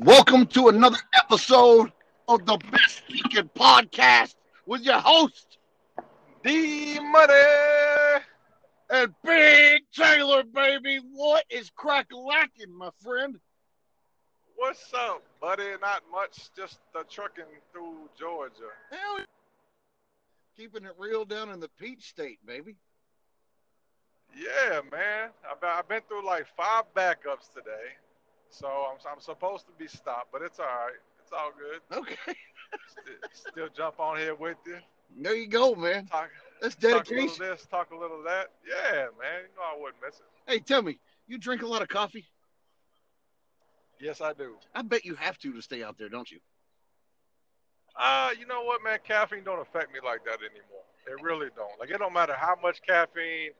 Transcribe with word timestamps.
Welcome 0.00 0.46
to 0.46 0.68
another 0.68 0.96
episode 1.14 1.92
of 2.26 2.46
the 2.46 2.56
Best 2.70 3.02
Speaking 3.06 3.50
Podcast 3.54 4.34
with 4.64 4.80
your 4.80 4.98
host 4.98 5.58
D 6.42 6.98
Money. 7.00 7.34
and 8.88 9.14
Big 9.22 9.82
Taylor, 9.94 10.42
baby. 10.42 11.00
What 11.12 11.44
is 11.50 11.70
crack 11.76 12.06
lacking, 12.12 12.72
my 12.74 12.88
friend? 13.02 13.38
What's 14.56 14.90
up, 14.94 15.22
buddy? 15.38 15.64
Not 15.82 16.02
much, 16.10 16.48
just 16.56 16.78
the 16.94 17.04
trucking 17.10 17.44
through 17.72 18.08
Georgia. 18.18 18.72
Hell, 18.90 19.18
yeah. 19.18 19.24
keeping 20.56 20.84
it 20.86 20.94
real 20.98 21.26
down 21.26 21.50
in 21.50 21.60
the 21.60 21.68
Peach 21.78 22.08
State, 22.08 22.38
baby. 22.46 22.76
Yeah, 24.34 24.80
man. 24.90 25.28
I've 25.50 25.60
been, 25.60 25.70
I've 25.70 25.88
been 25.88 26.00
through 26.08 26.24
like 26.24 26.46
five 26.56 26.84
backups 26.96 27.52
today, 27.54 27.96
so 28.50 28.66
I'm, 28.68 28.98
I'm 29.10 29.20
supposed 29.20 29.66
to 29.66 29.72
be 29.78 29.86
stopped, 29.88 30.28
but 30.32 30.42
it's 30.42 30.58
all 30.58 30.66
right. 30.66 30.98
It's 31.22 31.32
all 31.32 31.52
good. 31.58 31.80
Okay, 31.98 32.34
Still, 32.86 33.14
still 33.32 33.68
jump 33.76 34.00
on 34.00 34.18
here 34.18 34.34
with 34.34 34.56
you. 34.66 34.78
there 35.16 35.34
you 35.36 35.48
go, 35.48 35.74
man. 35.74 36.06
Talk, 36.06 36.30
That's 36.60 36.74
talk 36.76 36.84
a 37.10 37.14
little 37.14 37.26
dedication. 37.28 37.46
this, 37.46 37.66
talk 37.70 37.90
a 37.92 37.96
little 37.96 38.22
that. 38.24 38.48
Yeah, 38.68 39.06
man. 39.20 39.42
You 39.42 39.56
know 39.56 39.62
I 39.76 39.80
wouldn't 39.80 40.02
miss 40.04 40.16
it. 40.16 40.26
Hey, 40.46 40.58
tell 40.60 40.82
me, 40.82 40.98
you 41.26 41.38
drink 41.38 41.62
a 41.62 41.66
lot 41.66 41.82
of 41.82 41.88
coffee? 41.88 42.26
Yes, 44.00 44.20
I 44.20 44.32
do. 44.32 44.54
I 44.74 44.82
bet 44.82 45.04
you 45.04 45.14
have 45.16 45.38
to 45.38 45.52
to 45.52 45.62
stay 45.62 45.82
out 45.82 45.98
there, 45.98 46.08
don't 46.08 46.30
you? 46.30 46.38
Uh, 47.98 48.30
you 48.38 48.46
know 48.46 48.62
what, 48.62 48.82
man? 48.82 48.98
Caffeine 49.06 49.44
don't 49.44 49.60
affect 49.60 49.92
me 49.92 50.00
like 50.04 50.24
that 50.24 50.38
anymore. 50.40 50.84
It 51.06 51.22
really 51.22 51.48
don't. 51.56 51.78
Like 51.78 51.90
it 51.90 51.98
don't 51.98 52.12
matter 52.12 52.34
how 52.34 52.56
much 52.62 52.80
caffeine 52.86 53.50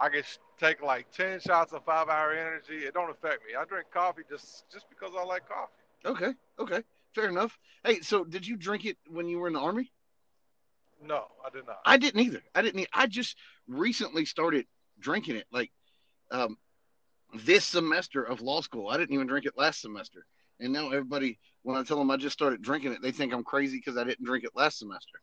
I 0.00 0.08
can 0.08 0.22
take 0.58 0.82
like 0.82 1.10
ten 1.12 1.40
shots 1.40 1.72
of 1.72 1.84
five 1.84 2.08
hour 2.08 2.32
energy. 2.32 2.84
It 2.84 2.94
don't 2.94 3.10
affect 3.10 3.46
me. 3.46 3.54
I 3.58 3.64
drink 3.64 3.86
coffee 3.92 4.22
just 4.28 4.64
just 4.72 4.88
because 4.88 5.12
I 5.18 5.24
like 5.24 5.48
coffee. 5.48 5.72
Okay, 6.04 6.34
okay, 6.58 6.82
fair 7.14 7.28
enough. 7.28 7.58
Hey, 7.84 8.00
so 8.00 8.24
did 8.24 8.46
you 8.46 8.56
drink 8.56 8.84
it 8.84 8.96
when 9.08 9.28
you 9.28 9.38
were 9.38 9.48
in 9.48 9.54
the 9.54 9.60
army? 9.60 9.90
No, 11.04 11.24
I 11.44 11.50
did 11.50 11.66
not. 11.66 11.78
I 11.84 11.96
didn't 11.98 12.20
either. 12.20 12.42
I 12.54 12.62
didn't. 12.62 12.86
I 12.92 13.06
just 13.06 13.36
recently 13.68 14.24
started 14.24 14.66
drinking 14.98 15.36
it, 15.36 15.46
like 15.52 15.70
um, 16.30 16.56
this 17.34 17.64
semester 17.64 18.22
of 18.22 18.40
law 18.40 18.60
school. 18.60 18.88
I 18.88 18.96
didn't 18.96 19.14
even 19.14 19.26
drink 19.26 19.46
it 19.46 19.54
last 19.56 19.80
semester, 19.80 20.26
and 20.60 20.72
now 20.72 20.86
everybody, 20.86 21.38
when 21.62 21.76
I 21.76 21.82
tell 21.82 21.98
them 21.98 22.10
I 22.10 22.16
just 22.16 22.32
started 22.32 22.62
drinking 22.62 22.92
it, 22.92 23.02
they 23.02 23.12
think 23.12 23.32
I'm 23.32 23.44
crazy 23.44 23.78
because 23.78 23.96
I 23.98 24.04
didn't 24.04 24.24
drink 24.24 24.44
it 24.44 24.50
last 24.54 24.78
semester. 24.78 25.20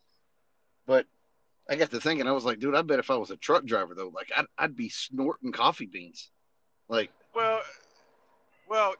But 0.85 1.05
I 1.69 1.75
got 1.75 1.91
to 1.91 1.99
thinking, 1.99 2.27
I 2.27 2.31
was 2.31 2.43
like, 2.43 2.59
dude, 2.59 2.75
I 2.75 2.81
bet 2.81 2.99
if 2.99 3.09
I 3.09 3.15
was 3.15 3.31
a 3.31 3.37
truck 3.37 3.65
driver 3.65 3.95
though, 3.95 4.11
like 4.13 4.31
I'd, 4.35 4.45
I'd 4.57 4.75
be 4.75 4.89
snorting 4.89 5.51
coffee 5.51 5.85
beans, 5.85 6.29
like 6.89 7.09
Well, 7.33 7.61
well, 8.69 8.95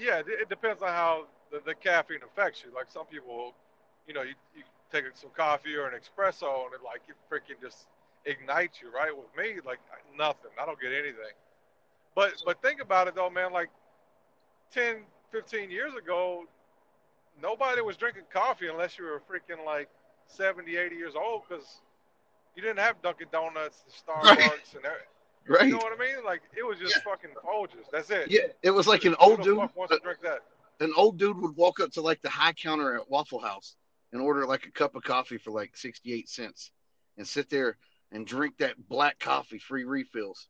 yeah. 0.00 0.20
It, 0.20 0.26
it 0.28 0.48
depends 0.48 0.82
on 0.82 0.88
how 0.88 1.26
the, 1.50 1.60
the 1.64 1.74
caffeine 1.74 2.20
affects 2.24 2.62
you. 2.64 2.74
Like 2.74 2.86
some 2.90 3.06
people, 3.06 3.52
you 4.06 4.14
know, 4.14 4.22
you, 4.22 4.34
you 4.56 4.62
take 4.92 5.04
some 5.14 5.30
coffee 5.36 5.74
or 5.74 5.86
an 5.88 5.94
espresso 5.94 6.64
and 6.64 6.74
it 6.74 6.80
like 6.84 7.02
it 7.08 7.16
freaking 7.30 7.60
just 7.60 7.86
ignites 8.24 8.80
you, 8.80 8.90
right? 8.90 9.14
With 9.14 9.26
me, 9.36 9.60
like 9.64 9.80
nothing. 10.16 10.50
I 10.60 10.66
don't 10.66 10.80
get 10.80 10.92
anything. 10.92 11.34
But 12.14 12.34
but 12.44 12.62
think 12.62 12.80
about 12.80 13.08
it 13.08 13.14
though, 13.14 13.30
man. 13.30 13.52
Like 13.52 13.68
10, 14.72 14.96
15 15.30 15.70
years 15.70 15.92
ago, 15.94 16.44
nobody 17.42 17.82
was 17.82 17.96
drinking 17.96 18.24
coffee 18.32 18.68
unless 18.68 18.98
you 18.98 19.04
were 19.04 19.20
freaking 19.30 19.64
like 19.64 19.88
70, 20.28 20.76
80 20.76 20.96
years 20.96 21.14
old 21.16 21.42
because 21.48 21.64
you 22.54 22.62
didn't 22.62 22.78
have 22.78 23.00
Dunkin' 23.02 23.28
Donuts 23.32 23.84
and 23.84 23.94
Starbucks 23.94 24.24
Right. 24.36 24.40
and 24.74 24.84
everything. 24.84 25.06
right. 25.48 25.66
You 25.66 25.72
know 25.72 25.76
what 25.78 25.92
I 25.92 25.98
mean? 25.98 26.24
Like 26.24 26.42
it 26.56 26.66
was 26.66 26.78
just 26.78 26.96
fucking 27.04 27.30
Folgers. 27.44 27.84
That's 27.92 28.10
it. 28.10 28.30
Yeah, 28.30 28.40
it 28.62 28.70
was 28.70 28.86
like 28.86 29.04
an 29.04 29.12
Who 29.20 29.24
old 29.30 29.42
dude. 29.42 29.56
wants 29.58 29.74
to 29.92 29.98
drink 30.02 30.20
that? 30.22 30.40
an 30.80 30.92
old 30.94 31.18
dude 31.18 31.38
would 31.40 31.56
walk 31.56 31.80
up 31.80 31.90
to 31.92 32.02
like 32.02 32.20
the 32.20 32.28
high 32.28 32.52
counter 32.52 32.96
at 32.96 33.08
Waffle 33.10 33.38
House 33.40 33.76
and 34.12 34.20
order 34.20 34.44
like 34.46 34.66
a 34.66 34.70
cup 34.70 34.94
of 34.94 35.02
coffee 35.02 35.38
for 35.38 35.50
like 35.50 35.74
68 35.76 36.28
cents 36.28 36.70
and 37.16 37.26
sit 37.26 37.48
there 37.48 37.78
and 38.12 38.26
drink 38.26 38.58
that 38.58 38.74
black 38.88 39.18
coffee 39.18 39.58
free 39.58 39.84
refills. 39.84 40.48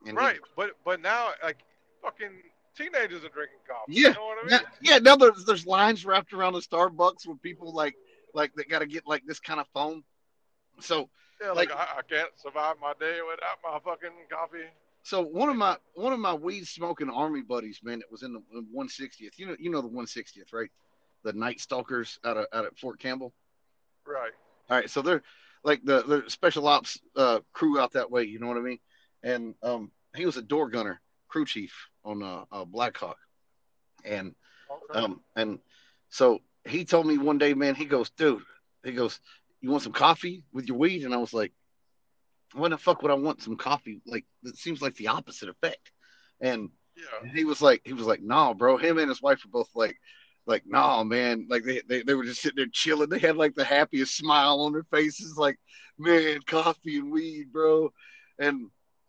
And 0.00 0.10
he- 0.18 0.24
Right, 0.24 0.40
but 0.56 0.70
but 0.84 1.00
now 1.00 1.28
like 1.44 1.58
fucking 2.02 2.30
teenagers 2.76 3.22
are 3.24 3.28
drinking 3.28 3.58
coffee. 3.68 3.92
Yeah, 3.92 4.08
You 4.08 4.14
know 4.14 4.24
what 4.24 4.38
I 4.46 4.56
now, 4.56 4.60
yeah, 4.80 4.98
now 4.98 5.14
there's, 5.14 5.44
there's 5.44 5.64
lines 5.66 6.04
wrapped 6.04 6.32
around 6.32 6.54
the 6.54 6.60
Starbucks 6.60 7.26
with 7.26 7.40
people 7.42 7.72
like 7.72 7.94
like 8.34 8.54
that 8.54 8.68
got 8.68 8.80
to 8.80 8.86
get 8.86 9.06
like 9.06 9.24
this 9.26 9.40
kind 9.40 9.60
of 9.60 9.66
foam. 9.74 10.04
So 10.80 11.08
Yeah, 11.40 11.50
like, 11.52 11.70
like- 11.70 11.78
I, 11.78 11.98
I 11.98 12.02
can't 12.08 12.30
survive 12.36 12.76
my 12.80 12.92
day 12.98 13.18
without 13.28 13.58
my 13.62 13.78
fucking 13.84 14.16
coffee. 14.30 14.66
so 15.02 15.22
one 15.22 15.48
of 15.48 15.56
my 15.56 15.76
one 15.94 16.12
of 16.12 16.18
my 16.20 16.34
weed 16.34 16.66
smoking 16.66 17.10
army 17.10 17.42
buddies, 17.42 17.80
man, 17.82 17.98
that 18.00 18.10
was 18.10 18.22
in 18.22 18.32
the 18.32 18.42
160th. 18.74 19.38
You 19.38 19.46
know 19.46 19.56
you 19.58 19.70
know 19.70 19.80
the 19.82 19.88
160th, 19.88 20.52
right? 20.52 20.70
The 21.24 21.32
Night 21.32 21.60
Stalkers 21.60 22.18
out 22.24 22.36
of 22.36 22.46
out 22.52 22.64
at 22.64 22.76
Fort 22.78 22.98
Campbell. 22.98 23.32
Right. 24.06 24.32
All 24.70 24.76
right, 24.76 24.90
so 24.90 25.02
they're 25.02 25.22
like 25.64 25.84
the 25.84 26.02
the 26.02 26.24
special 26.28 26.66
ops 26.66 26.98
uh, 27.16 27.40
crew 27.52 27.78
out 27.80 27.92
that 27.92 28.10
way. 28.10 28.24
You 28.24 28.38
know 28.40 28.48
what 28.48 28.56
I 28.56 28.60
mean? 28.60 28.78
And 29.22 29.54
um, 29.62 29.92
he 30.16 30.26
was 30.26 30.36
a 30.36 30.42
door 30.42 30.68
gunner, 30.68 31.00
crew 31.28 31.44
chief 31.44 31.72
on 32.04 32.22
uh, 32.22 32.44
uh, 32.50 32.64
Blackhawk, 32.64 33.18
and 34.04 34.34
Okay. 34.70 34.98
um, 35.00 35.20
and 35.36 35.58
so 36.08 36.40
he 36.64 36.84
told 36.84 37.06
me 37.06 37.18
one 37.18 37.38
day, 37.38 37.54
man, 37.54 37.74
he 37.74 37.84
goes, 37.84 38.10
dude, 38.10 38.42
he 38.84 38.92
goes, 38.92 39.20
you 39.60 39.70
want 39.70 39.82
some 39.82 39.92
coffee 39.92 40.44
with 40.52 40.66
your 40.66 40.76
weed? 40.76 41.04
And 41.04 41.14
I 41.14 41.18
was 41.18 41.32
like, 41.32 41.52
why 42.54 42.68
the 42.68 42.76
fuck 42.76 43.02
would 43.02 43.10
I 43.10 43.14
want 43.14 43.42
some 43.42 43.56
coffee? 43.56 44.00
Like 44.06 44.24
it 44.44 44.56
seems 44.56 44.82
like 44.82 44.96
the 44.96 45.08
opposite 45.08 45.48
effect. 45.48 45.90
And 46.40 46.70
yeah. 46.96 47.32
he 47.32 47.44
was 47.44 47.62
like, 47.62 47.82
he 47.84 47.92
was 47.92 48.06
like, 48.06 48.22
nah, 48.22 48.54
bro. 48.54 48.76
Him 48.76 48.98
and 48.98 49.08
his 49.08 49.22
wife 49.22 49.44
were 49.44 49.50
both 49.50 49.70
like, 49.74 49.96
like, 50.46 50.64
nah, 50.66 51.02
man. 51.04 51.46
Like 51.48 51.64
they, 51.64 51.82
they, 51.88 52.02
they 52.02 52.14
were 52.14 52.24
just 52.24 52.42
sitting 52.42 52.56
there 52.56 52.66
chilling. 52.72 53.08
They 53.08 53.18
had 53.18 53.36
like 53.36 53.54
the 53.54 53.64
happiest 53.64 54.16
smile 54.16 54.60
on 54.60 54.72
their 54.72 54.84
faces, 54.84 55.36
like, 55.36 55.58
man, 55.98 56.40
coffee 56.46 56.98
and 56.98 57.12
weed, 57.12 57.52
bro. 57.52 57.92
And 58.38 58.68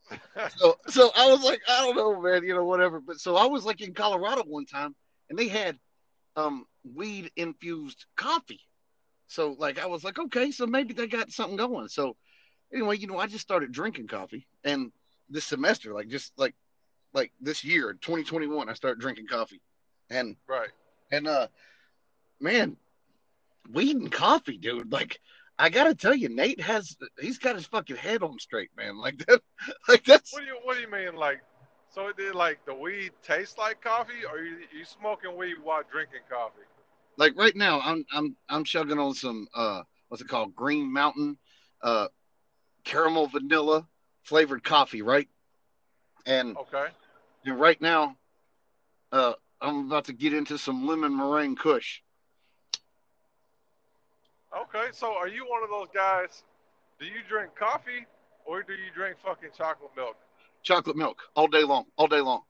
so, 0.57 0.77
so 0.87 1.11
I 1.15 1.29
was 1.29 1.43
like, 1.43 1.61
I 1.67 1.81
don't 1.81 1.95
know, 1.95 2.21
man, 2.21 2.43
you 2.43 2.53
know, 2.53 2.65
whatever. 2.65 2.99
But 2.99 3.19
so 3.19 3.35
I 3.35 3.45
was 3.45 3.65
like 3.65 3.81
in 3.81 3.93
Colorado 3.93 4.43
one 4.43 4.65
time, 4.65 4.95
and 5.29 5.37
they 5.37 5.47
had 5.47 5.77
um 6.35 6.65
weed 6.83 7.31
infused 7.35 8.05
coffee. 8.15 8.61
So 9.27 9.55
like 9.57 9.79
I 9.79 9.87
was 9.87 10.03
like, 10.03 10.19
okay, 10.19 10.51
so 10.51 10.67
maybe 10.67 10.93
they 10.93 11.07
got 11.07 11.31
something 11.31 11.57
going. 11.57 11.87
So 11.87 12.15
anyway, 12.73 12.97
you 12.97 13.07
know, 13.07 13.17
I 13.17 13.27
just 13.27 13.43
started 13.43 13.71
drinking 13.71 14.07
coffee, 14.07 14.47
and 14.63 14.91
this 15.29 15.45
semester, 15.45 15.93
like 15.93 16.07
just 16.07 16.33
like 16.37 16.55
like 17.13 17.31
this 17.39 17.63
year, 17.63 17.93
2021, 17.93 18.69
I 18.69 18.73
started 18.73 18.99
drinking 18.99 19.27
coffee, 19.27 19.61
and 20.09 20.35
right. 20.47 20.69
and 21.11 21.27
uh, 21.27 21.47
man, 22.39 22.77
weed 23.71 23.95
and 23.95 24.11
coffee, 24.11 24.57
dude. 24.57 24.91
Like, 24.91 25.19
I 25.57 25.69
gotta 25.69 25.95
tell 25.95 26.15
you, 26.15 26.29
Nate 26.29 26.61
has 26.61 26.95
he's 27.19 27.37
got 27.37 27.55
his 27.55 27.65
fucking 27.65 27.95
head 27.95 28.23
on 28.23 28.39
straight, 28.39 28.71
man. 28.75 28.97
Like 28.97 29.17
that, 29.25 29.41
like 29.87 30.03
that's 30.05 30.33
What 30.33 30.41
do 30.41 30.47
you 30.47 30.59
What 30.63 30.75
do 30.75 30.81
you 30.81 30.91
mean? 30.91 31.15
Like, 31.15 31.41
so 31.93 32.07
it 32.07 32.17
did 32.17 32.35
like 32.35 32.65
the 32.65 32.73
weed 32.73 33.11
taste 33.23 33.57
like 33.57 33.81
coffee, 33.81 34.25
or 34.29 34.39
you 34.39 34.57
you 34.77 34.85
smoking 34.85 35.35
weed 35.37 35.55
while 35.63 35.83
drinking 35.89 36.21
coffee? 36.29 36.65
Like 37.17 37.37
right 37.37 37.55
now. 37.55 37.79
I'm 37.81 38.05
I'm 38.13 38.35
I'm 38.49 38.63
chugging 38.63 38.99
on 38.99 39.13
some 39.13 39.47
uh, 39.53 39.83
what's 40.07 40.21
it 40.21 40.27
called, 40.27 40.55
Green 40.55 40.91
Mountain, 40.91 41.37
uh, 41.81 42.07
caramel 42.83 43.27
vanilla 43.27 43.87
flavored 44.23 44.63
coffee, 44.63 45.01
right? 45.01 45.27
And 46.25 46.55
Okay. 46.57 46.87
and 47.45 47.59
right 47.59 47.79
now, 47.81 48.15
uh, 49.11 49.33
I'm 49.61 49.87
about 49.87 50.05
to 50.05 50.13
get 50.13 50.33
into 50.33 50.57
some 50.57 50.87
lemon 50.87 51.15
meringue 51.15 51.55
Kush. 51.55 52.01
Okay. 54.55 54.87
So 54.91 55.13
are 55.13 55.27
you 55.27 55.45
one 55.47 55.63
of 55.63 55.69
those 55.69 55.87
guys? 55.93 56.43
Do 56.99 57.05
you 57.05 57.21
drink 57.27 57.55
coffee 57.55 58.05
or 58.45 58.63
do 58.63 58.73
you 58.73 58.91
drink 58.95 59.17
fucking 59.23 59.49
chocolate 59.57 59.91
milk? 59.95 60.15
chocolate 60.63 60.95
milk 60.95 61.21
all 61.35 61.47
day 61.47 61.63
long, 61.63 61.85
all 61.97 62.07
day 62.07 62.21
long. 62.21 62.41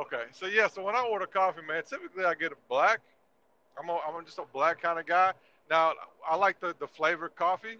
Okay, 0.00 0.24
so 0.32 0.46
yeah, 0.46 0.68
so 0.68 0.82
when 0.82 0.94
I 0.94 1.00
order 1.00 1.26
coffee, 1.26 1.62
man, 1.66 1.82
typically 1.88 2.24
I 2.24 2.34
get 2.34 2.52
a 2.52 2.56
black. 2.68 3.00
I'm 3.78 3.88
a, 3.88 3.98
I'm 4.06 4.24
just 4.24 4.38
a 4.38 4.44
black 4.52 4.80
kind 4.82 4.98
of 4.98 5.06
guy. 5.06 5.32
Now 5.70 5.92
I 6.28 6.36
like 6.36 6.60
the 6.60 6.74
the 6.78 6.86
flavored 6.86 7.34
coffee, 7.36 7.78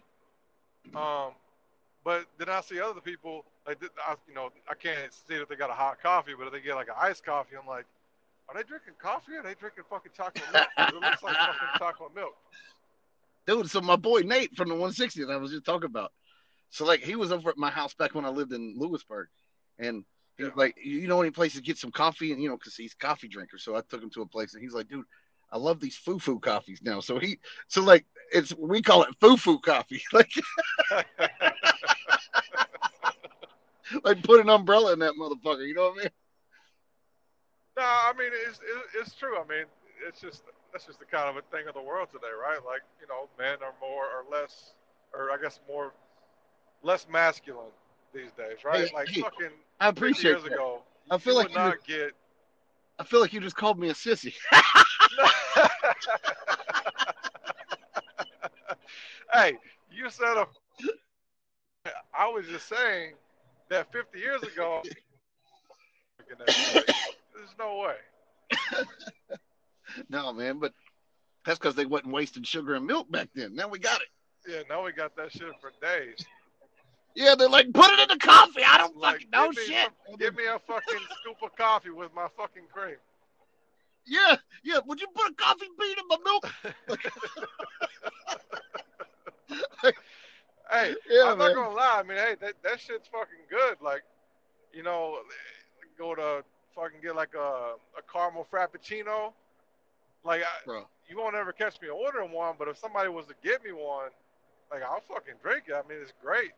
um, 0.95 1.33
but 2.05 2.27
then 2.39 2.49
I 2.49 2.61
see 2.61 2.81
other 2.81 3.01
people 3.01 3.45
like 3.67 3.79
I, 4.07 4.15
you 4.29 4.35
know 4.35 4.51
I 4.71 4.75
can't 4.75 5.13
see 5.13 5.37
that 5.39 5.49
they 5.49 5.57
got 5.57 5.71
a 5.71 5.75
hot 5.75 6.01
coffee, 6.03 6.33
but 6.39 6.47
if 6.47 6.53
they 6.53 6.61
get 6.61 6.75
like 6.75 6.89
an 6.89 6.95
iced 6.99 7.25
coffee, 7.25 7.57
I'm 7.61 7.67
like, 7.67 7.87
are 8.49 8.55
they 8.57 8.63
drinking 8.63 8.95
coffee 8.99 9.35
or 9.35 9.41
are 9.41 9.43
they 9.43 9.55
drinking 9.55 9.85
fucking 9.89 10.13
chocolate 10.17 10.51
milk? 10.53 10.69
'Cause 10.87 10.97
it 10.97 11.03
looks 11.03 11.23
like 11.23 11.37
fucking 11.39 11.69
chocolate 11.79 12.15
milk. 12.15 12.37
dude. 13.47 13.71
So 13.71 13.81
my 13.81 13.97
boy 13.97 14.21
Nate 14.21 14.55
from 14.57 14.69
the 14.69 14.75
160th, 14.75 15.31
I 15.31 15.37
was 15.37 15.51
just 15.53 15.65
talking 15.65 15.87
about. 15.87 16.13
So 16.71 16.85
like 16.85 17.01
he 17.01 17.17
was 17.17 17.33
over 17.33 17.51
at 17.51 17.59
my 17.59 17.71
house 17.71 17.95
back 17.95 18.15
when 18.15 18.25
I 18.25 18.29
lived 18.29 18.53
in 18.53 18.75
Lewisburg, 18.77 19.29
and 19.79 20.05
he 20.37 20.45
was 20.45 20.53
Yeah. 20.53 20.57
like, 20.57 20.77
you 20.83 21.07
know 21.09 21.21
any 21.23 21.31
place 21.31 21.55
to 21.55 21.63
get 21.63 21.79
some 21.79 21.93
coffee? 21.93 22.33
And 22.33 22.43
you 22.43 22.49
know, 22.49 22.57
because 22.57 22.77
he's 22.77 22.93
a 22.93 22.97
coffee 22.97 23.29
drinker. 23.29 23.59
So 23.59 23.77
I 23.77 23.81
took 23.83 24.03
him 24.03 24.11
to 24.11 24.23
a 24.23 24.27
place, 24.27 24.55
and 24.55 24.63
he's 24.63 24.75
like, 24.75 24.89
dude, 24.89 25.07
I 25.51 25.59
love 25.59 25.81
these 25.81 25.97
foo 25.97 26.19
foo 26.19 26.41
coffees 26.41 26.81
now. 26.83 27.01
So 27.01 27.19
he, 27.19 27.39
so 27.69 27.83
like 27.83 28.05
it's 28.33 28.55
we 28.57 28.83
call 28.83 29.05
it 29.05 29.15
foo 29.21 29.37
foo 29.37 29.59
coffee. 29.59 30.03
Like 30.13 30.33
like 34.05 34.23
put 34.23 34.41
an 34.41 34.51
umbrella 34.51 34.93
in 34.93 34.99
that 35.01 35.15
motherfucker. 35.15 35.67
You 35.67 35.75
know 35.75 35.91
what 35.91 36.01
I 36.01 36.03
mean? 36.03 36.11
No, 37.77 37.85
I 37.85 38.13
mean 38.19 38.31
it's 38.49 38.61
it's 38.99 39.15
true. 39.15 39.37
I 39.37 39.47
mean 39.47 39.67
it's 40.07 40.21
just 40.21 40.43
that's 40.73 40.87
just 40.87 40.99
the 40.99 41.05
kind 41.05 41.29
of 41.29 41.37
a 41.37 41.57
thing 41.57 41.69
of 41.69 41.75
the 41.75 41.83
world 41.83 42.09
today, 42.13 42.33
right? 42.39 42.59
Like 42.65 42.83
you 43.01 43.07
know, 43.09 43.29
men 43.39 43.59
are 43.63 43.75
more 43.81 44.05
or 44.05 44.25
less, 44.31 44.73
or 45.15 45.31
I 45.31 45.41
guess 45.41 45.61
more 45.69 45.93
less 46.83 47.07
masculine 47.11 47.73
these 48.15 48.33
days, 48.33 48.65
right? 48.65 48.89
Hey, 48.89 48.95
like 48.95 49.09
hey, 49.09 49.23
fucking 49.23 49.51
I 49.81 49.89
appreciate 49.89 50.33
years 50.33 50.45
that. 50.45 50.53
ago, 50.53 50.83
I 51.11 51.19
feel 51.19 51.35
like 51.35 51.49
would 51.49 51.55
you, 51.55 51.61
not 51.61 51.87
get. 51.87 52.13
I 52.99 53.05
feel 53.05 53.21
like 53.21 53.33
you 53.33 53.41
just 53.41 53.57
called 53.57 53.79
me 53.79 53.91
a 53.91 53.95
sissy. 53.95 54.33
hey, 59.33 59.57
you 59.91 60.09
said 60.09 60.37
a. 60.37 60.47
I 62.19 62.29
was 62.29 62.47
just 62.47 62.69
saying 62.69 63.13
that 63.69 63.93
50 63.93 64.19
years 64.19 64.43
ago. 64.43 64.83
There's 66.29 67.55
no 67.59 67.79
way. 67.79 67.97
no, 70.09 70.33
man, 70.33 70.59
but 70.59 70.73
that's 71.45 71.59
because 71.59 71.75
they 71.75 71.87
wasn't 71.87 72.13
wasting 72.13 72.43
sugar 72.43 72.75
and 72.75 72.87
milk 72.87 73.11
back 73.11 73.29
then. 73.35 73.55
Now 73.55 73.69
we 73.69 73.79
got 73.79 74.01
it. 74.01 74.09
Yeah, 74.49 74.63
now 74.69 74.85
we 74.85 74.93
got 74.93 75.15
that 75.17 75.33
shit 75.33 75.53
for 75.61 75.73
days. 75.83 76.25
Yeah, 77.17 77.35
they're 77.35 77.49
like, 77.49 77.73
put 77.73 77.91
it 77.91 77.99
in 77.99 78.09
the 78.19 78.25
coffee. 78.25 78.63
I 78.63 78.77
don't 78.79 78.97
Like, 78.97 79.15
fucking 79.17 79.31
know 79.31 79.51
shit. 79.53 79.89
some- 80.07 80.17
give 80.19 80.37
me 80.37 80.45
a 80.47 80.59
fucking 80.61 81.01
scoop 81.21 81.37
of 81.43 81.57
coffee 81.57 81.91
with 81.91 82.15
my 82.15 82.29
fucking 82.37 82.65
cream. 82.73 82.97
Yeah, 84.05 84.37
yeah. 84.63 84.79
Would 84.87 85.01
you 85.01 85.09
put 85.15 85.31
a 85.31 85.35
coffee 85.35 85.67
bean 85.81 85.97
in 85.99 86.07
my 86.09 86.19
milk? 86.25 86.47
Hey, 90.69 90.95
Yeah, 91.09 91.31
I'm 91.31 91.39
man. 91.39 91.49
not 91.49 91.55
gonna 91.55 91.75
lie. 91.77 91.97
I 92.01 92.03
mean, 92.03 92.19
hey, 92.19 92.35
that, 92.41 92.55
that 92.65 92.81
shit's 92.81 93.07
fucking 93.09 93.47
good. 93.49 93.77
Like, 93.81 94.03
you 94.73 94.83
know, 94.83 95.19
go 95.97 96.15
to 96.17 96.43
fucking 96.75 96.99
get 97.03 97.15
like 97.15 97.35
a, 97.39 97.75
a 97.97 98.03
caramel 98.13 98.47
frappuccino. 98.53 99.33
Like, 100.25 100.43
I, 100.43 100.47
Bro, 100.65 100.89
you 101.09 101.17
won't 101.19 101.37
ever 101.37 101.53
catch 101.53 101.81
me 101.81 101.87
ordering 101.89 102.33
one, 102.33 102.57
but 102.59 102.67
if 102.67 102.79
somebody 102.79 103.09
was 103.09 103.27
to 103.27 103.35
get 103.45 103.63
me 103.65 103.71
one, 103.71 104.09
like, 104.73 104.83
I'll 104.83 105.03
fucking 105.09 105.35
drink 105.41 105.65
it. 105.69 105.75
I 105.75 105.89
mean, 105.89 105.99
it's 106.03 106.13
great. 106.21 106.51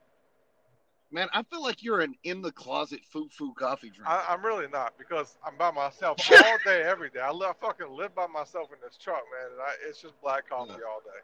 Man, 1.10 1.28
I 1.32 1.42
feel 1.44 1.62
like 1.62 1.82
you're 1.82 2.00
an 2.00 2.14
in 2.24 2.42
the 2.42 2.52
closet 2.52 3.00
foo 3.04 3.28
foo 3.30 3.52
coffee 3.54 3.90
drinker. 3.90 4.08
I, 4.10 4.26
I'm 4.28 4.44
really 4.44 4.66
not 4.68 4.94
because 4.98 5.36
I'm 5.46 5.56
by 5.56 5.70
myself 5.70 6.18
all 6.30 6.58
day, 6.64 6.82
every 6.82 7.10
day. 7.10 7.20
I 7.20 7.30
live, 7.30 7.54
fucking 7.60 7.88
live 7.90 8.14
by 8.14 8.26
myself 8.26 8.68
in 8.72 8.78
this 8.84 8.96
truck, 8.96 9.22
man, 9.32 9.52
and 9.52 9.60
I, 9.60 9.88
it's 9.88 10.00
just 10.02 10.20
black 10.22 10.48
coffee 10.48 10.72
Yeah. 10.78 10.86
all 10.88 11.00
day. 11.00 11.20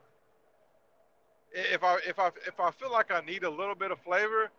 If 1.72 1.84
I 1.84 1.98
if 2.06 2.18
I 2.18 2.28
if 2.46 2.58
I 2.58 2.70
feel 2.72 2.90
like 2.90 3.12
I 3.12 3.20
need 3.20 3.44
a 3.44 3.50
little 3.50 3.76
bit 3.76 3.90
of 3.92 4.00
flavor, 4.00 4.50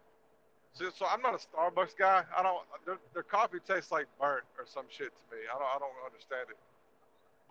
so, 0.73 0.85
so 0.97 1.05
I'm 1.09 1.21
not 1.21 1.33
a 1.33 1.37
Starbucks 1.37 1.97
guy. 1.97 2.23
I 2.37 2.41
don't. 2.43 2.59
Their, 2.85 2.97
their 3.13 3.23
coffee 3.23 3.57
tastes 3.67 3.91
like 3.91 4.05
burnt 4.19 4.43
or 4.57 4.65
some 4.65 4.85
shit 4.89 5.07
to 5.09 5.35
me. 5.35 5.41
I 5.53 5.59
don't 5.59 5.67
I 5.67 5.77
don't 5.79 5.91
understand 6.05 6.47
it, 6.49 6.57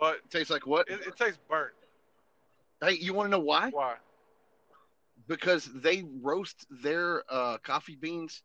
but 0.00 0.16
it 0.16 0.30
tastes 0.30 0.50
like 0.50 0.66
what? 0.66 0.88
it, 0.88 1.00
it 1.06 1.16
tastes 1.16 1.38
burnt. 1.48 1.72
hey, 2.82 2.92
you 2.94 3.12
want 3.12 3.26
to 3.26 3.30
know 3.32 3.40
why? 3.40 3.68
Why? 3.68 3.96
Because 5.26 5.70
they 5.74 6.04
roast 6.20 6.66
their 6.82 7.24
uh, 7.30 7.58
coffee 7.58 7.96
beans 7.96 8.42